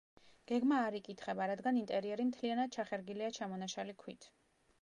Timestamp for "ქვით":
4.05-4.31